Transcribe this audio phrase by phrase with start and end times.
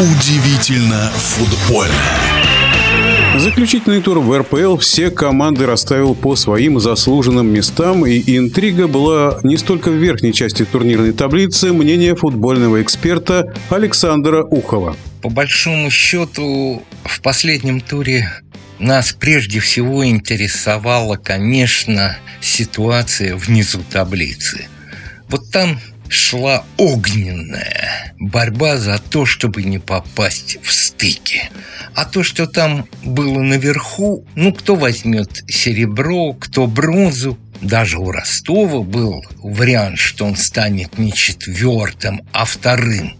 [0.00, 1.92] Удивительно футбольно.
[3.36, 9.56] Заключительный тур в РПЛ все команды расставил по своим заслуженным местам, и интрига была не
[9.56, 14.96] столько в верхней части турнирной таблицы, мнение футбольного эксперта Александра Ухова.
[15.20, 18.30] По большому счету, в последнем туре
[18.78, 24.68] нас прежде всего интересовала, конечно, ситуация внизу таблицы.
[25.28, 31.50] Вот там шла огненная борьба за то, чтобы не попасть в стыки.
[31.94, 38.82] А то, что там было наверху, ну, кто возьмет серебро, кто бронзу, даже у Ростова
[38.82, 43.16] был вариант, что он станет не четвертым, а вторым.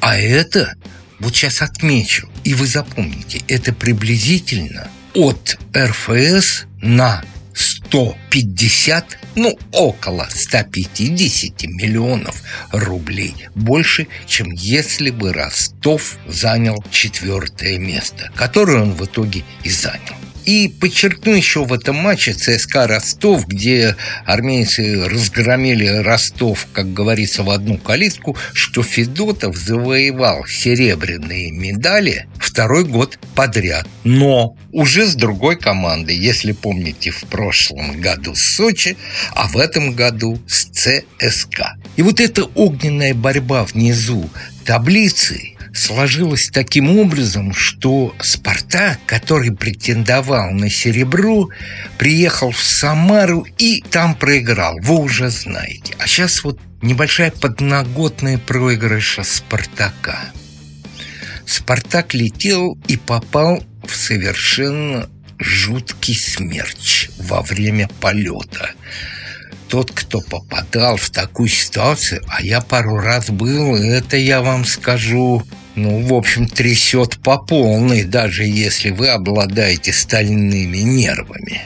[0.00, 0.74] А это,
[1.18, 7.22] вот сейчас отмечу, и вы запомните, это приблизительно от РФС на
[7.88, 13.34] 150, ну, около 150 миллионов рублей.
[13.54, 20.16] Больше, чем если бы Ростов занял четвертое место, которое он в итоге и занял.
[20.44, 27.50] И подчеркну еще в этом матче ЦСКА Ростов, где армейцы разгромили Ростов, как говорится, в
[27.50, 33.86] одну калитку, что Федотов завоевал серебряные медали второй год подряд.
[34.02, 38.96] Но уже с другой командой, если помните, в прошлом году с Сочи,
[39.32, 41.76] а в этом году с ЦСКА.
[41.94, 44.28] И вот эта огненная борьба внизу
[44.64, 51.50] таблицы сложилось таким образом, что «Спартак», который претендовал на серебро,
[51.96, 54.80] приехал в Самару и там проиграл.
[54.80, 55.94] Вы уже знаете.
[56.00, 60.32] А сейчас вот небольшая подноготная проигрыша «Спартака».
[61.48, 68.70] «Спартак» летел и попал в совершенно жуткий смерч во время полета–
[69.68, 75.42] тот, кто попадал в такую ситуацию, а я пару раз был, это я вам скажу,
[75.74, 81.62] ну, в общем, трясет по полной, даже если вы обладаете стальными нервами.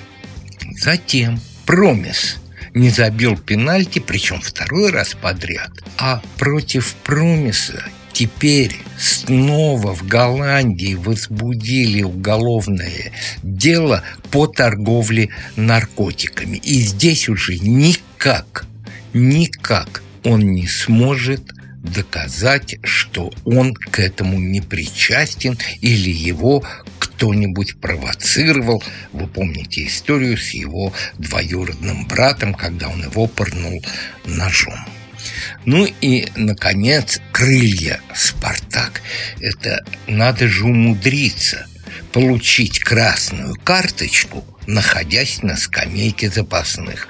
[0.77, 2.39] Затем Промис
[2.75, 12.03] не забил пенальти, причем второй раз подряд, а против Промиса теперь снова в Голландии возбудили
[12.03, 13.13] уголовное
[13.43, 16.57] дело по торговле наркотиками.
[16.59, 18.67] И здесь уже никак,
[19.13, 21.43] никак он не сможет
[21.83, 26.65] доказать, что он к этому не причастен или его
[26.99, 28.83] кто-нибудь провоцировал.
[29.13, 33.85] Вы помните историю с его двоюродным братом, когда он его пырнул
[34.25, 34.75] ножом.
[35.65, 39.03] Ну и, наконец, крылья «Спартак».
[39.41, 41.67] Это надо же умудриться
[42.13, 47.09] получить красную карточку, находясь на скамейке запасных.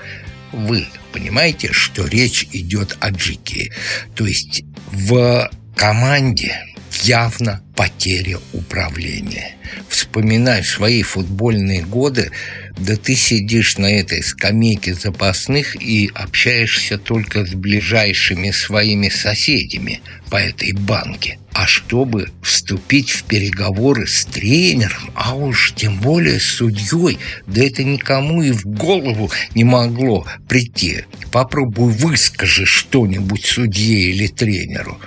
[0.52, 3.72] Вы понимаете, что речь идет о Джике.
[4.14, 6.60] То есть в команде
[7.02, 9.56] явно потеря управления.
[9.88, 12.30] Вспоминай свои футбольные годы,
[12.76, 20.00] да ты сидишь на этой скамейке запасных и общаешься только с ближайшими своими соседями
[20.30, 21.38] по этой банке.
[21.52, 27.84] А чтобы вступить в переговоры с тренером, а уж тем более с судьей, да это
[27.84, 31.04] никому и в голову не могло прийти.
[31.30, 34.98] Попробуй выскажи что-нибудь судье или тренеру.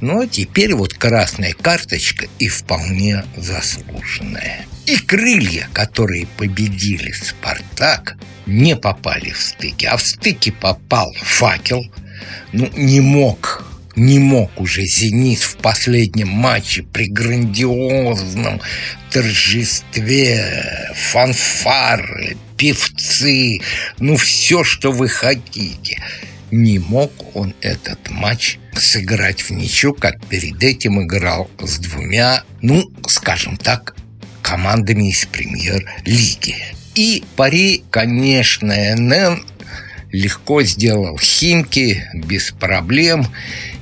[0.00, 2.07] Ну, а теперь вот красная карточка
[2.38, 4.66] и вполне заслуженная.
[4.86, 11.84] И крылья, которые победили «Спартак», не попали в стыки, а в стыки попал «Факел».
[12.52, 13.64] Ну, не мог
[13.98, 18.60] не мог уже «Зенит» в последнем матче при грандиозном
[19.10, 23.60] торжестве, фанфары, певцы,
[23.98, 26.02] ну все, что вы хотите.
[26.50, 32.90] Не мог он этот матч сыграть в ничью, как перед этим играл с двумя, ну,
[33.06, 33.94] скажем так,
[34.42, 36.56] командами из премьер-лиги.
[36.94, 39.44] И пари, конечно, НН
[40.10, 43.26] легко сделал Химки без проблем.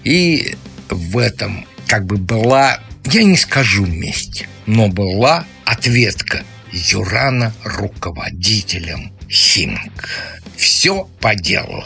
[0.04, 0.56] И
[0.90, 6.42] в этом как бы была, я не скажу месть, но была ответка
[6.72, 10.08] Юрана руководителем Химк.
[10.56, 11.84] Все по делу.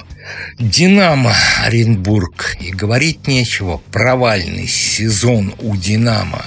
[0.58, 1.34] Динамо
[1.64, 2.56] Оренбург.
[2.60, 3.80] И говорить нечего.
[3.90, 6.44] Провальный сезон у Динамо.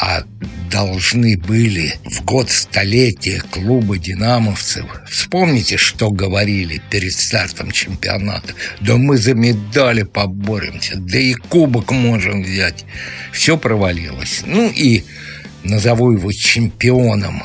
[0.00, 0.24] А
[0.70, 4.84] должны были в год столетия клуба «Динамовцев».
[5.08, 8.54] Вспомните, что говорили перед стартом чемпионата.
[8.80, 12.84] Да мы за медали поборемся, да и кубок можем взять.
[13.30, 14.42] Все провалилось.
[14.46, 15.04] Ну и
[15.62, 17.44] назову его чемпионом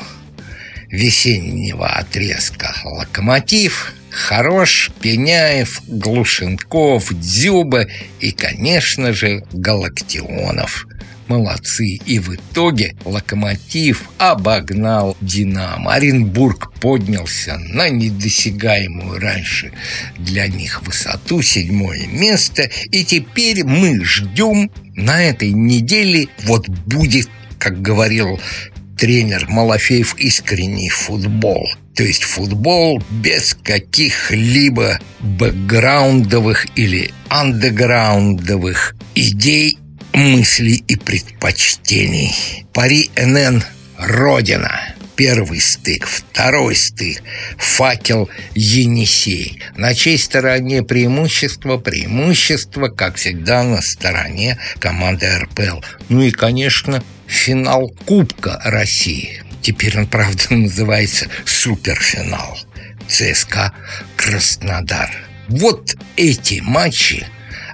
[0.90, 7.86] весеннего отрезка «Локомотив», Хорош, Пеняев, Глушенков, Дзюба
[8.18, 10.88] и, конечно же, Галактионов–
[11.30, 12.00] молодцы.
[12.06, 15.94] И в итоге «Локомотив» обогнал «Динамо».
[15.94, 19.72] Оренбург поднялся на недосягаемую раньше
[20.18, 22.68] для них высоту, седьмое место.
[22.90, 27.28] И теперь мы ждем на этой неделе, вот будет,
[27.58, 28.40] как говорил
[29.00, 31.72] тренер Малафеев, искренний футбол.
[31.96, 39.78] То есть футбол без каких-либо бэкграундовых или андеграундовых идей,
[40.12, 42.66] мыслей и предпочтений.
[42.74, 43.62] Пари НН
[43.96, 44.94] «Родина».
[45.20, 47.22] Первый стык, второй стык,
[47.58, 49.62] факел Енисей.
[49.76, 51.76] На чьей стороне преимущество?
[51.76, 55.80] Преимущество, как всегда, на стороне команды РПЛ.
[56.08, 59.42] Ну и, конечно, финал Кубка России.
[59.60, 62.58] Теперь он, правда, называется суперфинал.
[63.06, 63.74] ЦСКА
[64.16, 65.10] Краснодар.
[65.48, 67.26] Вот эти матчи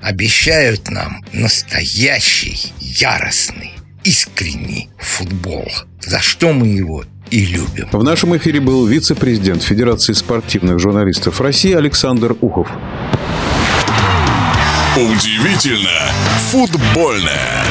[0.03, 3.71] обещают нам настоящий, яростный,
[4.03, 5.71] искренний футбол.
[6.01, 7.89] За что мы его и любим.
[7.93, 12.69] В нашем эфире был вице-президент Федерации спортивных журналистов России Александр Ухов.
[14.97, 16.11] Удивительно
[16.51, 17.65] футбольное.